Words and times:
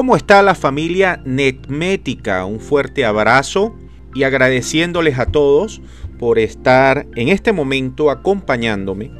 ¿Cómo 0.00 0.16
está 0.16 0.42
la 0.42 0.54
familia 0.54 1.20
Netmética? 1.26 2.46
Un 2.46 2.58
fuerte 2.58 3.04
abrazo 3.04 3.76
y 4.14 4.22
agradeciéndoles 4.22 5.18
a 5.18 5.26
todos 5.26 5.82
por 6.18 6.38
estar 6.38 7.06
en 7.16 7.28
este 7.28 7.52
momento 7.52 8.10
acompañándome 8.10 9.10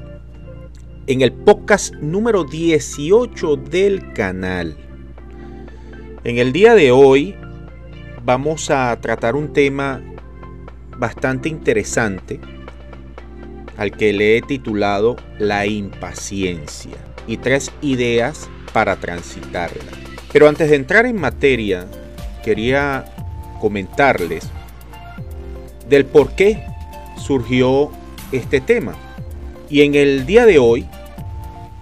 en 1.06 1.20
el 1.20 1.32
podcast 1.32 1.94
número 1.96 2.44
18 2.44 3.56
del 3.56 4.14
canal. 4.14 4.78
En 6.24 6.38
el 6.38 6.50
día 6.50 6.74
de 6.74 6.92
hoy 6.92 7.36
vamos 8.24 8.70
a 8.70 8.98
tratar 9.02 9.36
un 9.36 9.52
tema 9.52 10.00
bastante 10.96 11.50
interesante 11.50 12.40
al 13.76 13.90
que 13.90 14.14
le 14.14 14.38
he 14.38 14.40
titulado 14.40 15.16
La 15.38 15.66
impaciencia 15.66 16.96
y 17.26 17.36
tres 17.36 17.70
ideas 17.82 18.48
para 18.72 18.96
transitarla. 18.96 20.09
Pero 20.32 20.48
antes 20.48 20.70
de 20.70 20.76
entrar 20.76 21.06
en 21.06 21.16
materia, 21.16 21.86
quería 22.42 23.04
comentarles 23.60 24.48
del 25.88 26.06
por 26.06 26.32
qué 26.32 26.64
surgió 27.16 27.90
este 28.32 28.60
tema. 28.60 28.94
Y 29.68 29.82
en 29.82 29.94
el 29.94 30.26
día 30.26 30.46
de 30.46 30.58
hoy 30.58 30.86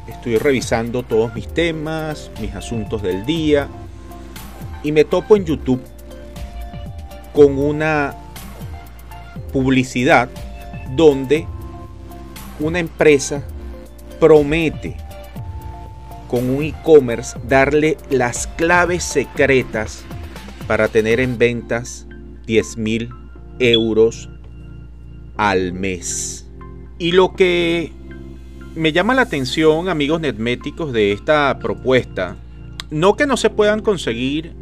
estoy 0.09 0.38
revisando 0.38 1.02
todos 1.02 1.34
mis 1.34 1.48
temas, 1.48 2.30
mis 2.41 2.55
asuntos 2.55 3.02
del 3.02 3.24
día, 3.27 3.69
y 4.83 4.93
me 4.93 5.05
topo 5.05 5.37
en 5.37 5.45
YouTube 5.45 5.83
con 7.33 7.59
una 7.59 8.15
publicidad 9.52 10.29
donde 10.95 11.46
una 12.60 12.79
empresa 12.79 13.43
promete 14.19 14.96
con 16.29 16.48
un 16.48 16.62
e-commerce 16.62 17.38
darle 17.48 17.96
las 18.10 18.46
claves 18.46 19.02
secretas 19.02 20.04
para 20.66 20.88
tener 20.88 21.20
en 21.20 21.38
ventas 21.38 22.07
10 22.46 22.76
mil 22.76 23.10
euros 23.59 24.29
al 25.37 25.73
mes. 25.73 26.46
Y 26.98 27.12
lo 27.12 27.35
que 27.35 27.93
me 28.74 28.93
llama 28.93 29.15
la 29.15 29.23
atención, 29.23 29.88
amigos 29.88 30.20
netméticos, 30.20 30.93
de 30.93 31.12
esta 31.12 31.59
propuesta, 31.59 32.37
no 32.90 33.16
que 33.16 33.26
no 33.26 33.37
se 33.37 33.51
puedan 33.51 33.80
conseguir 33.80 34.54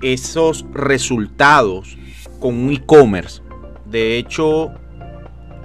esos 0.00 0.64
resultados 0.72 1.98
con 2.38 2.54
un 2.54 2.72
e-commerce. 2.72 3.42
De 3.84 4.18
hecho, 4.18 4.70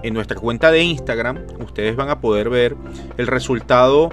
en 0.01 0.13
nuestra 0.13 0.39
cuenta 0.39 0.71
de 0.71 0.83
Instagram, 0.83 1.39
ustedes 1.59 1.95
van 1.95 2.09
a 2.09 2.19
poder 2.19 2.49
ver 2.49 2.75
el 3.17 3.27
resultado 3.27 4.11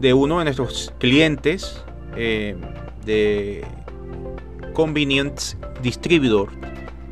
de 0.00 0.14
uno 0.14 0.38
de 0.38 0.44
nuestros 0.44 0.92
clientes 0.98 1.84
eh, 2.16 2.56
de 3.04 3.64
Convenience 4.72 5.56
Distributor. 5.82 6.48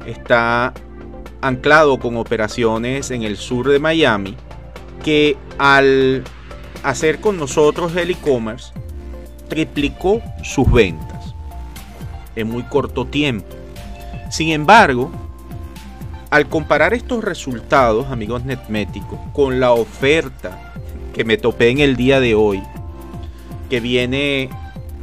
Está 0.07 0.73
anclado 1.41 1.99
con 1.99 2.17
operaciones 2.17 3.11
en 3.11 3.23
el 3.23 3.37
sur 3.37 3.69
de 3.69 3.79
Miami, 3.79 4.35
que 5.05 5.37
al 5.59 6.25
hacer 6.83 7.21
con 7.21 7.37
nosotros 7.37 7.95
el 7.97 8.11
e-commerce, 8.11 8.73
triplicó 9.49 10.21
sus 10.43 10.71
ventas 10.71 11.35
en 12.37 12.49
muy 12.49 12.63
corto 12.65 13.07
tiempo. 13.07 13.55
Sin 14.31 14.51
embargo, 14.51 15.11
al 16.31 16.49
comparar 16.49 16.95
estos 16.95 17.25
resultados, 17.25 18.07
amigos 18.09 18.45
netméticos, 18.45 19.19
con 19.33 19.61
la 19.61 19.73
oferta 19.73 20.73
que 21.15 21.25
me 21.25 21.37
topé 21.37 21.71
en 21.71 21.81
el 21.81 21.97
día 21.97 22.21
de 22.21 22.35
hoy, 22.35 22.63
que 23.69 23.81
viene 23.81 24.51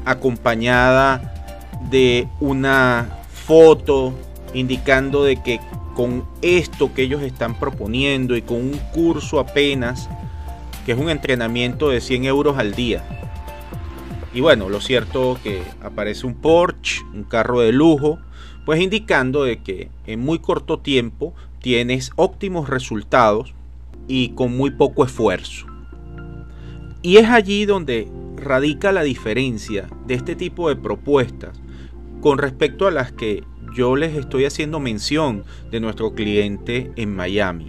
acompañada 0.06 1.34
de 1.90 2.28
una 2.40 3.20
foto 3.32 4.14
indicando 4.54 5.24
de 5.24 5.38
que 5.38 5.60
con 5.96 6.26
esto 6.42 6.94
que 6.94 7.04
ellos 7.04 7.22
están 7.22 7.56
proponiendo 7.56 8.36
y 8.36 8.42
con 8.42 8.58
un 8.58 8.78
curso 8.94 9.40
apenas, 9.40 10.10
que 10.86 10.92
es 10.92 10.98
un 10.98 11.10
entrenamiento 11.10 11.90
de 11.90 12.02
100 12.02 12.26
euros 12.26 12.58
al 12.58 12.74
día. 12.76 13.04
Y 14.34 14.42
bueno, 14.42 14.68
lo 14.68 14.82
cierto 14.82 15.40
que 15.42 15.64
aparece 15.82 16.28
un 16.28 16.36
Porsche, 16.36 17.02
un 17.14 17.24
carro 17.24 17.62
de 17.62 17.72
lujo, 17.72 18.20
pues 18.66 18.82
indicando 18.82 19.44
de 19.44 19.60
que 19.60 19.90
en 20.06 20.20
muy 20.20 20.40
corto 20.40 20.80
tiempo 20.80 21.34
tienes 21.62 22.12
óptimos 22.18 22.68
resultados 22.68 23.54
y 24.08 24.30
con 24.30 24.56
muy 24.58 24.72
poco 24.72 25.06
esfuerzo. 25.06 25.66
Y 27.02 27.18
es 27.18 27.30
allí 27.30 27.66
donde 27.66 28.08
radica 28.46 28.92
la 28.92 29.04
diferencia 29.04 29.88
de 30.06 30.14
este 30.14 30.36
tipo 30.36 30.70
de 30.70 30.76
propuestas 30.78 31.60
con 32.22 32.38
respecto 32.38 32.88
a 32.88 32.92
las 32.92 33.12
que 33.12 33.44
yo 33.76 33.96
les 33.96 34.16
estoy 34.16 34.46
haciendo 34.46 34.80
mención 34.80 35.44
de 35.70 35.82
nuestro 35.82 36.14
cliente 36.14 36.92
en 36.96 37.14
Miami. 37.14 37.66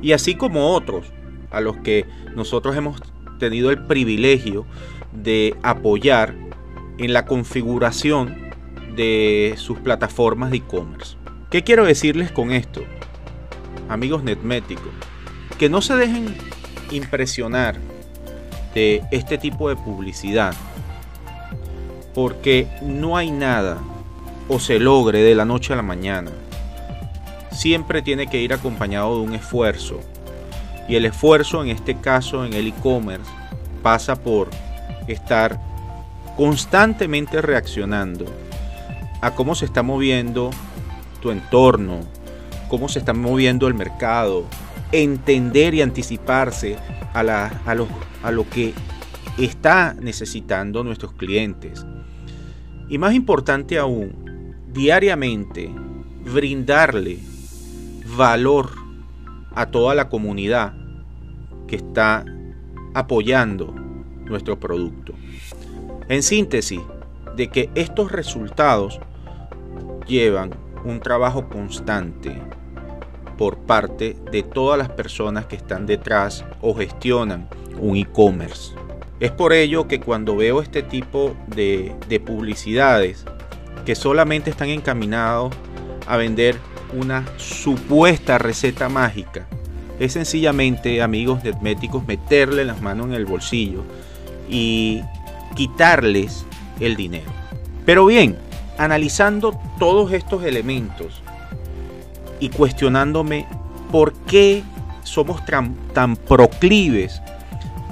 Y 0.00 0.12
así 0.12 0.36
como 0.36 0.74
otros 0.74 1.06
a 1.50 1.60
los 1.60 1.76
que 1.78 2.06
nosotros 2.36 2.76
hemos 2.76 3.00
tenido 3.38 3.70
el 3.70 3.84
privilegio 3.84 4.64
de 5.12 5.56
apoyar 5.62 6.34
en 6.98 7.12
la 7.12 7.26
configuración 7.26 8.36
de 8.94 9.54
sus 9.56 9.78
plataformas 9.78 10.50
de 10.50 10.58
e-commerce. 10.58 11.16
¿Qué 11.50 11.64
quiero 11.64 11.84
decirles 11.84 12.30
con 12.30 12.52
esto? 12.52 12.82
Amigos 13.88 14.22
netméticos, 14.22 14.92
que 15.58 15.68
no 15.68 15.80
se 15.82 15.96
dejen 15.96 16.34
impresionar 16.90 17.78
este 18.74 19.38
tipo 19.38 19.68
de 19.68 19.76
publicidad, 19.76 20.54
porque 22.14 22.68
no 22.82 23.16
hay 23.16 23.30
nada 23.30 23.78
o 24.48 24.58
se 24.58 24.78
logre 24.78 25.22
de 25.22 25.34
la 25.34 25.44
noche 25.44 25.72
a 25.72 25.76
la 25.76 25.82
mañana. 25.82 26.30
Siempre 27.50 28.02
tiene 28.02 28.26
que 28.26 28.40
ir 28.40 28.52
acompañado 28.52 29.16
de 29.16 29.22
un 29.22 29.34
esfuerzo. 29.34 30.00
Y 30.88 30.96
el 30.96 31.06
esfuerzo 31.06 31.62
en 31.62 31.70
este 31.70 31.96
caso 31.96 32.44
en 32.44 32.52
el 32.52 32.68
e-commerce 32.68 33.30
pasa 33.82 34.16
por 34.16 34.50
estar 35.06 35.58
constantemente 36.36 37.40
reaccionando 37.40 38.26
a 39.20 39.30
cómo 39.30 39.54
se 39.54 39.64
está 39.64 39.82
moviendo 39.82 40.50
tu 41.22 41.30
entorno, 41.30 42.00
cómo 42.68 42.88
se 42.88 42.98
está 42.98 43.14
moviendo 43.14 43.66
el 43.66 43.74
mercado, 43.74 44.44
entender 45.02 45.74
y 45.74 45.82
anticiparse 45.82 46.76
a, 47.12 47.22
lo, 47.74 47.88
a 48.22 48.30
lo 48.30 48.48
que 48.48 48.72
está 49.38 49.94
necesitando 50.00 50.84
nuestros 50.84 51.12
clientes. 51.12 51.84
Y 52.88 52.98
más 52.98 53.14
importante 53.14 53.78
aún, 53.78 54.54
diariamente 54.72 55.70
brindarle 56.24 57.18
valor 58.16 58.70
a 59.54 59.66
toda 59.66 59.94
la 59.94 60.08
comunidad 60.08 60.74
que 61.66 61.76
está 61.76 62.24
apoyando 62.94 63.74
nuestro 64.26 64.58
producto. 64.58 65.14
En 66.08 66.22
síntesis, 66.22 66.80
de 67.36 67.48
que 67.48 67.70
estos 67.74 68.12
resultados 68.12 69.00
llevan 70.06 70.50
un 70.84 71.00
trabajo 71.00 71.48
constante 71.48 72.40
por 73.36 73.58
parte 73.58 74.16
de 74.30 74.42
todas 74.42 74.78
las 74.78 74.88
personas 74.88 75.46
que 75.46 75.56
están 75.56 75.86
detrás 75.86 76.44
o 76.60 76.74
gestionan 76.74 77.48
un 77.78 77.96
e-commerce. 77.96 78.72
Es 79.20 79.30
por 79.30 79.52
ello 79.52 79.88
que 79.88 80.00
cuando 80.00 80.36
veo 80.36 80.60
este 80.60 80.82
tipo 80.82 81.34
de, 81.46 81.94
de 82.08 82.20
publicidades 82.20 83.24
que 83.84 83.94
solamente 83.94 84.50
están 84.50 84.68
encaminados 84.68 85.54
a 86.06 86.16
vender 86.16 86.56
una 86.92 87.24
supuesta 87.36 88.38
receta 88.38 88.88
mágica, 88.88 89.46
es 89.98 90.12
sencillamente, 90.12 91.02
amigos 91.02 91.44
netméticos, 91.44 92.06
meterle 92.06 92.64
las 92.64 92.82
manos 92.82 93.06
en 93.06 93.14
el 93.14 93.26
bolsillo 93.26 93.84
y 94.48 95.00
quitarles 95.54 96.44
el 96.80 96.96
dinero. 96.96 97.30
Pero 97.86 98.06
bien, 98.06 98.36
analizando 98.78 99.58
todos 99.78 100.12
estos 100.12 100.44
elementos 100.44 101.22
y 102.40 102.48
cuestionándome 102.48 103.46
por 103.90 104.12
qué 104.12 104.62
somos 105.02 105.42
tan, 105.44 106.16
proclives 106.16 107.22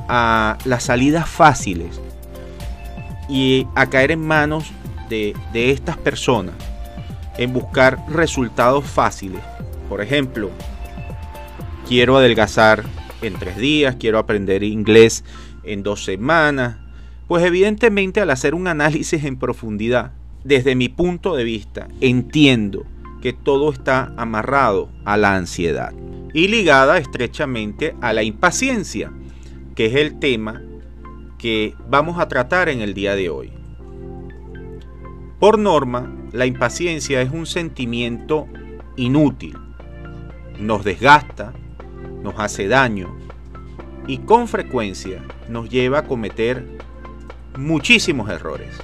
a 0.08 0.58
las 0.64 0.84
salidas 0.84 1.28
fáciles 1.28 2.00
y 3.28 3.66
a 3.74 3.86
caer 3.86 4.10
en 4.10 4.26
manos 4.26 4.72
de, 5.08 5.34
de 5.52 5.70
estas 5.70 5.96
personas 5.96 6.54
en 7.38 7.52
buscar 7.52 7.98
resultados 8.08 8.84
fáciles. 8.84 9.40
Por 9.88 10.00
ejemplo, 10.00 10.50
quiero 11.88 12.16
adelgazar 12.16 12.84
en 13.22 13.34
tres 13.34 13.56
días, 13.56 13.96
quiero 13.98 14.18
aprender 14.18 14.62
inglés 14.62 15.24
en 15.62 15.82
dos 15.82 16.04
semanas. 16.04 16.76
Pues 17.28 17.44
evidentemente 17.44 18.20
al 18.20 18.30
hacer 18.30 18.54
un 18.54 18.66
análisis 18.66 19.24
en 19.24 19.36
profundidad, 19.36 20.12
desde 20.44 20.74
mi 20.74 20.88
punto 20.88 21.36
de 21.36 21.44
vista, 21.44 21.88
entiendo 22.00 22.84
que 23.22 23.32
todo 23.32 23.72
está 23.72 24.12
amarrado 24.16 24.90
a 25.04 25.16
la 25.16 25.36
ansiedad 25.36 25.94
y 26.34 26.48
ligada 26.48 26.98
estrechamente 26.98 27.94
a 28.00 28.12
la 28.12 28.24
impaciencia, 28.24 29.12
que 29.76 29.86
es 29.86 29.94
el 29.94 30.18
tema 30.18 30.60
que 31.38 31.74
vamos 31.88 32.18
a 32.18 32.28
tratar 32.28 32.68
en 32.68 32.80
el 32.80 32.94
día 32.94 33.14
de 33.14 33.30
hoy. 33.30 33.52
Por 35.38 35.58
norma, 35.58 36.12
la 36.32 36.46
impaciencia 36.46 37.22
es 37.22 37.30
un 37.30 37.46
sentimiento 37.46 38.48
inútil. 38.96 39.56
Nos 40.58 40.84
desgasta, 40.84 41.52
nos 42.22 42.38
hace 42.38 42.68
daño 42.68 43.16
y 44.06 44.18
con 44.18 44.48
frecuencia 44.48 45.22
nos 45.48 45.68
lleva 45.68 46.00
a 46.00 46.06
cometer 46.06 46.78
muchísimos 47.56 48.28
errores. 48.30 48.76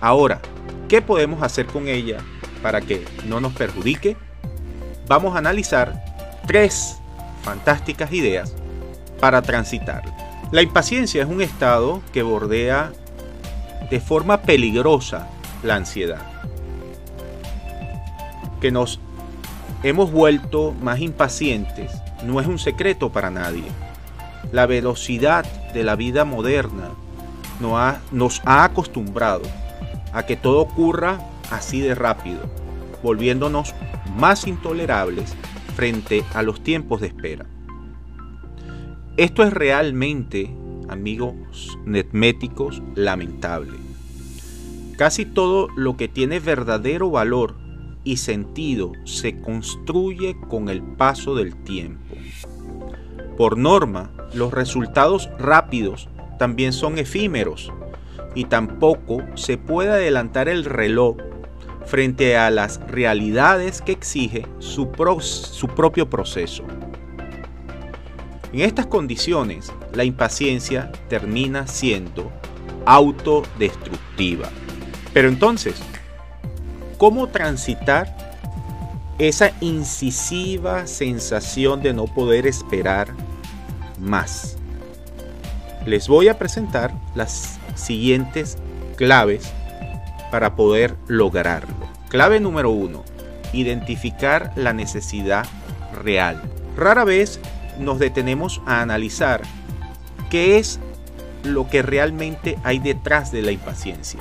Ahora, 0.00 0.40
¿qué 0.88 1.02
podemos 1.02 1.42
hacer 1.42 1.66
con 1.66 1.88
ella 1.88 2.18
para 2.62 2.80
que 2.80 3.04
no 3.26 3.40
nos 3.40 3.52
perjudique? 3.52 4.16
Vamos 5.06 5.34
a 5.34 5.38
analizar 5.38 6.04
tres 6.46 6.98
fantásticas 7.42 8.12
ideas 8.12 8.54
para 9.20 9.42
transitarla. 9.42 10.14
La 10.52 10.62
impaciencia 10.62 11.22
es 11.22 11.28
un 11.28 11.42
estado 11.42 12.02
que 12.12 12.22
bordea 12.22 12.92
de 13.90 14.00
forma 14.00 14.42
peligrosa 14.42 15.28
la 15.62 15.76
ansiedad. 15.76 16.22
Que 18.60 18.70
nos 18.70 19.00
hemos 19.82 20.10
vuelto 20.10 20.74
más 20.80 21.00
impacientes 21.00 21.92
no 22.24 22.40
es 22.40 22.46
un 22.46 22.58
secreto 22.58 23.10
para 23.10 23.30
nadie. 23.30 23.64
La 24.52 24.66
velocidad 24.66 25.44
de 25.72 25.84
la 25.84 25.96
vida 25.96 26.24
moderna 26.24 26.90
nos 28.12 28.42
ha 28.44 28.64
acostumbrado 28.64 29.42
a 30.12 30.24
que 30.24 30.36
todo 30.36 30.60
ocurra 30.60 31.18
así 31.50 31.80
de 31.80 31.94
rápido, 31.94 32.40
volviéndonos 33.02 33.74
más 34.16 34.46
intolerables 34.46 35.34
frente 35.74 36.24
a 36.34 36.42
los 36.42 36.62
tiempos 36.62 37.00
de 37.00 37.08
espera. 37.08 37.46
Esto 39.16 39.42
es 39.42 39.52
realmente, 39.52 40.54
amigos 40.88 41.78
netméticos, 41.84 42.82
lamentable. 42.94 43.78
Casi 44.96 45.26
todo 45.26 45.68
lo 45.76 45.96
que 45.96 46.08
tiene 46.08 46.40
verdadero 46.40 47.10
valor 47.10 47.54
y 48.04 48.18
sentido 48.18 48.92
se 49.04 49.40
construye 49.40 50.36
con 50.48 50.68
el 50.68 50.82
paso 50.82 51.34
del 51.34 51.56
tiempo. 51.56 52.14
Por 53.36 53.58
norma, 53.58 54.10
los 54.32 54.52
resultados 54.52 55.28
rápidos 55.38 56.08
también 56.38 56.72
son 56.72 56.98
efímeros 56.98 57.72
y 58.34 58.44
tampoco 58.44 59.22
se 59.34 59.58
puede 59.58 59.90
adelantar 59.90 60.48
el 60.48 60.64
reloj 60.64 61.16
frente 61.86 62.36
a 62.36 62.50
las 62.50 62.80
realidades 62.88 63.80
que 63.80 63.92
exige 63.92 64.46
su, 64.58 64.90
propio 64.90 66.10
proceso. 66.10 66.64
En 68.52 68.60
estas 68.60 68.86
condiciones, 68.86 69.72
la 69.92 70.04
impaciencia 70.04 70.90
termina 71.08 71.66
siendo 71.66 72.30
autodestructiva. 72.84 74.48
Pero 75.12 75.28
entonces, 75.28 75.76
¿cómo 76.98 77.28
transitar 77.28 78.14
esa 79.18 79.52
incisiva 79.60 80.86
sensación 80.86 81.82
de 81.82 81.94
no 81.94 82.06
poder 82.06 82.46
esperar 82.46 83.08
más? 84.00 84.56
Les 85.86 86.08
voy 86.08 86.28
a 86.28 86.38
presentar 86.38 86.92
las 87.14 87.58
siguientes 87.74 88.58
claves 88.96 89.52
para 90.30 90.56
poder 90.56 90.96
lograrlo. 91.06 91.75
Clave 92.08 92.40
número 92.40 92.70
uno, 92.70 93.04
identificar 93.52 94.52
la 94.56 94.72
necesidad 94.72 95.46
real. 96.02 96.40
Rara 96.76 97.04
vez 97.04 97.40
nos 97.80 97.98
detenemos 97.98 98.62
a 98.66 98.80
analizar 98.80 99.42
qué 100.30 100.58
es 100.58 100.78
lo 101.42 101.68
que 101.68 101.82
realmente 101.82 102.58
hay 102.64 102.78
detrás 102.78 103.32
de 103.32 103.42
la 103.42 103.52
impaciencia. 103.52 104.20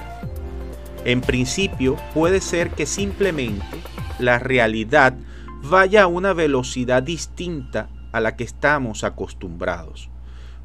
En 1.05 1.21
principio 1.21 1.97
puede 2.13 2.41
ser 2.41 2.71
que 2.71 2.85
simplemente 2.85 3.77
la 4.19 4.39
realidad 4.39 5.13
vaya 5.63 6.03
a 6.03 6.07
una 6.07 6.33
velocidad 6.33 7.03
distinta 7.03 7.89
a 8.11 8.19
la 8.19 8.35
que 8.35 8.43
estamos 8.43 9.03
acostumbrados. 9.03 10.09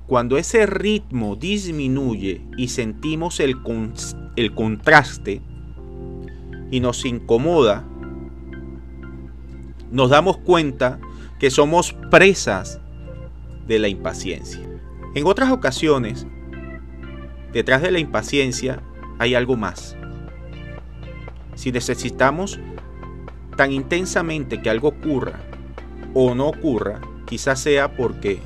Cuando 0.06 0.38
ese 0.38 0.66
ritmo 0.66 1.36
disminuye 1.36 2.42
y 2.56 2.68
sentimos 2.68 3.40
el, 3.40 3.56
el 4.36 4.54
contraste 4.54 5.42
y 6.70 6.80
nos 6.80 7.04
incomoda, 7.04 7.84
nos 9.90 10.10
damos 10.10 10.38
cuenta 10.38 10.98
que 11.38 11.50
somos 11.50 11.92
presas 12.10 12.80
de 13.66 13.78
la 13.78 13.88
impaciencia. 13.88 14.60
En 15.14 15.26
otras 15.26 15.50
ocasiones, 15.50 16.26
detrás 17.52 17.82
de 17.82 17.90
la 17.90 17.98
impaciencia 17.98 18.82
hay 19.18 19.34
algo 19.34 19.56
más 19.56 19.96
si 21.60 21.72
necesitamos 21.72 22.58
tan 23.54 23.70
intensamente 23.70 24.62
que 24.62 24.70
algo 24.70 24.88
ocurra 24.88 25.40
o 26.14 26.34
no 26.34 26.48
ocurra, 26.48 27.02
quizás 27.26 27.60
sea 27.60 27.94
porque 27.94 28.40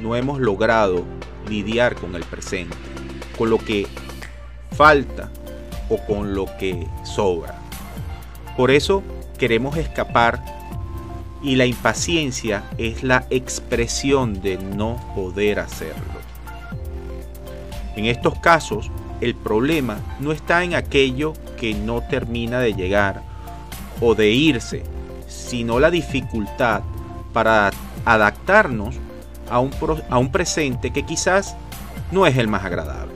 no 0.00 0.14
hemos 0.14 0.38
logrado 0.38 1.04
lidiar 1.48 1.96
con 1.96 2.14
el 2.14 2.22
presente, 2.22 2.76
con 3.36 3.50
lo 3.50 3.58
que 3.58 3.88
falta 4.70 5.32
o 5.88 5.98
con 5.98 6.34
lo 6.34 6.46
que 6.58 6.86
sobra. 7.02 7.54
Por 8.56 8.70
eso 8.70 9.02
queremos 9.38 9.76
escapar 9.76 10.42
y 11.42 11.56
la 11.56 11.66
impaciencia 11.66 12.64
es 12.78 13.02
la 13.02 13.26
expresión 13.30 14.40
de 14.40 14.56
no 14.56 14.96
poder 15.14 15.58
hacerlo. 15.58 16.14
En 17.96 18.06
estos 18.06 18.38
casos, 18.38 18.90
el 19.20 19.34
problema 19.34 19.98
no 20.20 20.32
está 20.32 20.64
en 20.64 20.74
aquello 20.74 21.34
que 21.58 21.74
no 21.74 22.00
termina 22.02 22.60
de 22.60 22.74
llegar 22.74 23.22
o 24.00 24.14
de 24.14 24.30
irse, 24.30 24.82
sino 25.28 25.78
la 25.78 25.90
dificultad 25.90 26.82
para 27.32 27.70
adaptarnos 28.04 28.96
a 29.50 29.60
un, 29.60 29.70
a 30.08 30.18
un 30.18 30.32
presente 30.32 30.92
que 30.92 31.04
quizás 31.04 31.56
no 32.10 32.26
es 32.26 32.36
el 32.36 32.48
más 32.48 32.64
agradable. 32.64 33.13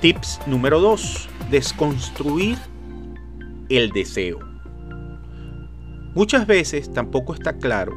Tips 0.00 0.38
número 0.46 0.78
2. 0.78 1.28
Desconstruir 1.50 2.56
el 3.68 3.90
deseo. 3.90 4.38
Muchas 6.14 6.46
veces 6.46 6.92
tampoco 6.92 7.34
está 7.34 7.54
claro 7.54 7.96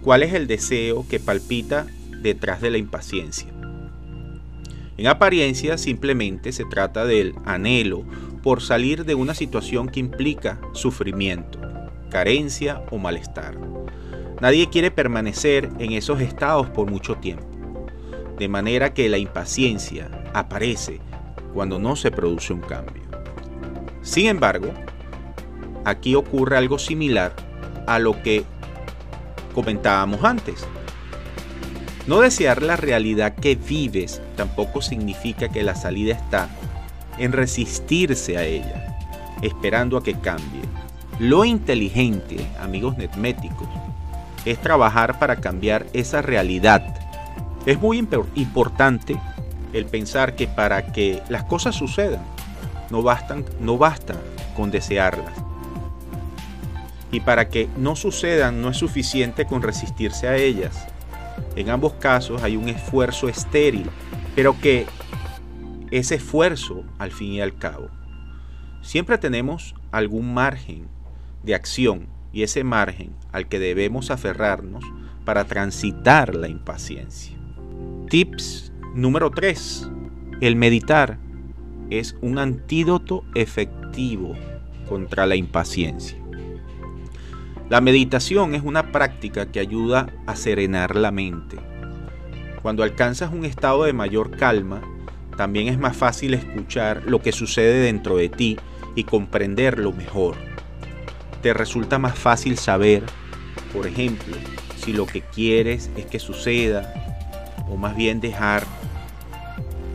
cuál 0.00 0.22
es 0.22 0.32
el 0.32 0.46
deseo 0.46 1.04
que 1.08 1.18
palpita 1.18 1.88
detrás 2.22 2.60
de 2.60 2.70
la 2.70 2.78
impaciencia. 2.78 3.48
En 4.96 5.08
apariencia 5.08 5.76
simplemente 5.76 6.52
se 6.52 6.64
trata 6.64 7.04
del 7.04 7.34
anhelo 7.44 8.04
por 8.40 8.62
salir 8.62 9.04
de 9.04 9.16
una 9.16 9.34
situación 9.34 9.88
que 9.88 9.98
implica 9.98 10.60
sufrimiento, 10.72 11.58
carencia 12.10 12.80
o 12.92 12.98
malestar. 12.98 13.58
Nadie 14.40 14.68
quiere 14.70 14.92
permanecer 14.92 15.68
en 15.80 15.94
esos 15.94 16.20
estados 16.20 16.70
por 16.70 16.88
mucho 16.88 17.16
tiempo, 17.16 17.49
de 18.40 18.48
manera 18.48 18.94
que 18.94 19.10
la 19.10 19.18
impaciencia 19.18 20.08
aparece 20.32 20.98
cuando 21.52 21.78
no 21.78 21.94
se 21.94 22.10
produce 22.10 22.54
un 22.54 22.62
cambio. 22.62 23.02
Sin 24.00 24.28
embargo, 24.28 24.72
aquí 25.84 26.14
ocurre 26.14 26.56
algo 26.56 26.78
similar 26.78 27.34
a 27.86 27.98
lo 27.98 28.22
que 28.22 28.44
comentábamos 29.54 30.24
antes. 30.24 30.66
No 32.06 32.20
desear 32.20 32.62
la 32.62 32.76
realidad 32.76 33.34
que 33.34 33.56
vives 33.56 34.22
tampoco 34.36 34.80
significa 34.80 35.50
que 35.50 35.62
la 35.62 35.74
salida 35.74 36.14
está 36.14 36.48
en 37.18 37.32
resistirse 37.32 38.38
a 38.38 38.44
ella, 38.44 38.96
esperando 39.42 39.98
a 39.98 40.02
que 40.02 40.14
cambie. 40.14 40.62
Lo 41.18 41.44
inteligente, 41.44 42.38
amigos 42.58 42.96
netméticos, 42.96 43.68
es 44.46 44.58
trabajar 44.62 45.18
para 45.18 45.36
cambiar 45.36 45.84
esa 45.92 46.22
realidad. 46.22 46.99
Es 47.66 47.78
muy 47.78 47.98
importante 47.98 49.20
el 49.72 49.84
pensar 49.84 50.34
que 50.34 50.48
para 50.48 50.92
que 50.92 51.22
las 51.28 51.44
cosas 51.44 51.74
sucedan, 51.74 52.24
no, 52.90 53.02
bastan, 53.02 53.44
no 53.60 53.76
basta 53.76 54.14
con 54.56 54.70
desearlas. 54.70 55.34
Y 57.12 57.20
para 57.20 57.48
que 57.48 57.68
no 57.76 57.96
sucedan 57.96 58.62
no 58.62 58.70
es 58.70 58.78
suficiente 58.78 59.44
con 59.44 59.62
resistirse 59.62 60.26
a 60.26 60.36
ellas. 60.36 60.86
En 61.54 61.68
ambos 61.68 61.92
casos 61.94 62.42
hay 62.42 62.56
un 62.56 62.68
esfuerzo 62.68 63.28
estéril, 63.28 63.90
pero 64.34 64.58
que 64.58 64.86
ese 65.90 66.14
esfuerzo, 66.14 66.84
al 66.98 67.10
fin 67.10 67.32
y 67.32 67.40
al 67.40 67.56
cabo, 67.56 67.88
siempre 68.80 69.18
tenemos 69.18 69.74
algún 69.90 70.32
margen 70.32 70.88
de 71.42 71.54
acción 71.54 72.06
y 72.32 72.42
ese 72.42 72.64
margen 72.64 73.12
al 73.32 73.48
que 73.48 73.58
debemos 73.58 74.10
aferrarnos 74.10 74.84
para 75.24 75.44
transitar 75.44 76.34
la 76.34 76.48
impaciencia. 76.48 77.39
Tips 78.10 78.72
número 78.92 79.30
3. 79.30 79.88
El 80.40 80.56
meditar 80.56 81.20
es 81.90 82.16
un 82.20 82.40
antídoto 82.40 83.22
efectivo 83.36 84.34
contra 84.88 85.26
la 85.26 85.36
impaciencia. 85.36 86.18
La 87.68 87.80
meditación 87.80 88.56
es 88.56 88.64
una 88.64 88.90
práctica 88.90 89.52
que 89.52 89.60
ayuda 89.60 90.12
a 90.26 90.34
serenar 90.34 90.96
la 90.96 91.12
mente. 91.12 91.56
Cuando 92.62 92.82
alcanzas 92.82 93.32
un 93.32 93.44
estado 93.44 93.84
de 93.84 93.92
mayor 93.92 94.36
calma, 94.36 94.82
también 95.36 95.68
es 95.68 95.78
más 95.78 95.96
fácil 95.96 96.34
escuchar 96.34 97.04
lo 97.06 97.22
que 97.22 97.30
sucede 97.30 97.80
dentro 97.80 98.16
de 98.16 98.28
ti 98.28 98.58
y 98.96 99.04
comprenderlo 99.04 99.92
mejor. 99.92 100.34
Te 101.42 101.54
resulta 101.54 102.00
más 102.00 102.18
fácil 102.18 102.58
saber, 102.58 103.04
por 103.72 103.86
ejemplo, 103.86 104.34
si 104.78 104.92
lo 104.92 105.06
que 105.06 105.20
quieres 105.20 105.92
es 105.96 106.06
que 106.06 106.18
suceda 106.18 106.99
o 107.70 107.76
más 107.76 107.96
bien 107.96 108.20
dejar 108.20 108.64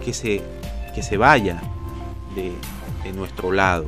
que 0.04 0.14
se, 0.14 0.42
que 0.94 1.04
se 1.04 1.18
vaya 1.18 1.62
de, 2.36 2.52
de 3.04 3.14
nuestro 3.14 3.52
lado. 3.52 3.86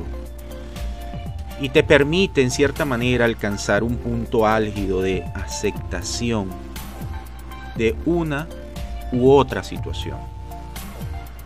Y 1.60 1.70
te 1.70 1.82
permite 1.82 2.42
en 2.42 2.50
cierta 2.50 2.84
manera 2.84 3.24
alcanzar 3.24 3.82
un 3.82 3.96
punto 3.96 4.46
álgido 4.46 5.02
de 5.02 5.24
aceptación 5.34 6.50
de 7.76 7.96
una 8.04 8.48
u 9.12 9.30
otra 9.30 9.64
situación. 9.64 10.18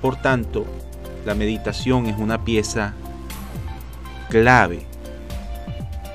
Por 0.00 0.16
tanto, 0.16 0.66
la 1.24 1.34
meditación 1.34 2.06
es 2.06 2.18
una 2.18 2.44
pieza 2.44 2.94
clave 4.28 4.84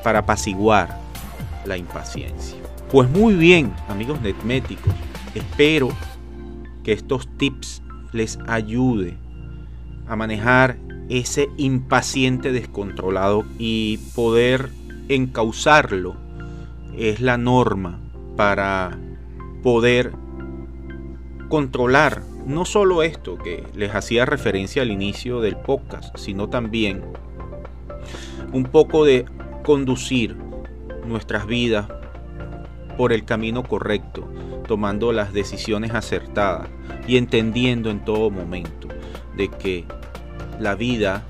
para 0.04 0.20
apaciguar 0.20 1.00
la 1.66 1.78
impaciencia. 1.78 2.58
Pues 2.92 3.10
muy 3.10 3.34
bien, 3.36 3.74
amigos 3.90 4.22
netméticos, 4.22 4.94
espero 5.36 5.90
que 6.88 6.94
estos 6.94 7.28
tips 7.36 7.84
les 8.14 8.40
ayude 8.48 9.18
a 10.08 10.16
manejar 10.16 10.78
ese 11.10 11.50
impaciente 11.58 12.54
descontrolado 12.54 13.44
y 13.60 13.98
poder 14.16 14.70
encauzarlo 15.10 16.16
es 16.98 17.20
la 17.20 17.38
norma 17.38 18.00
para 18.38 18.98
poder 19.64 20.14
controlar 21.50 22.22
no 22.46 22.64
solo 22.64 23.04
esto 23.04 23.38
que 23.38 23.66
les 23.76 23.94
hacía 23.94 24.26
referencia 24.26 24.82
al 24.82 24.90
inicio 24.90 25.42
del 25.42 25.58
podcast, 25.58 26.16
sino 26.18 26.48
también 26.48 27.04
un 28.54 28.64
poco 28.64 29.04
de 29.04 29.26
conducir 29.66 30.38
nuestras 31.06 31.48
vidas 31.48 31.90
por 32.98 33.12
el 33.12 33.26
camino 33.26 33.64
correcto, 33.64 34.26
tomando 34.68 35.12
las 35.12 35.34
decisiones 35.34 35.94
acertadas 35.94 36.68
y 37.08 37.18
entendiendo 37.18 37.90
en 37.90 38.04
todo 38.04 38.30
momento 38.30 38.88
de 39.36 39.50
que 39.50 39.86
la 40.60 40.76
vida 40.76 41.24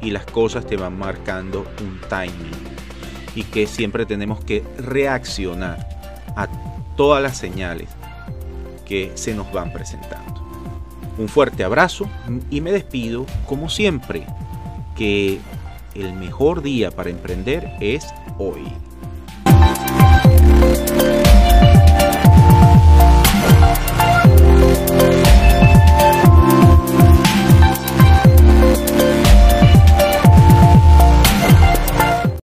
y 0.00 0.10
las 0.10 0.24
cosas 0.26 0.66
te 0.66 0.76
van 0.76 0.98
marcando 0.98 1.66
un 1.80 2.00
timing 2.08 2.50
y 3.34 3.44
que 3.44 3.66
siempre 3.66 4.06
tenemos 4.06 4.42
que 4.44 4.64
reaccionar 4.78 5.86
a 6.36 6.48
todas 6.96 7.22
las 7.22 7.36
señales 7.36 7.88
que 8.84 9.12
se 9.14 9.34
nos 9.34 9.52
van 9.52 9.72
presentando. 9.72 10.40
Un 11.18 11.28
fuerte 11.28 11.64
abrazo 11.64 12.08
y 12.50 12.60
me 12.60 12.72
despido 12.72 13.26
como 13.46 13.68
siempre 13.68 14.26
que 14.96 15.38
el 15.94 16.12
mejor 16.14 16.62
día 16.62 16.90
para 16.90 17.10
emprender 17.10 17.70
es 17.80 18.06
hoy. 18.38 18.64